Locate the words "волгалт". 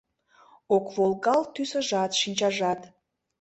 0.95-1.49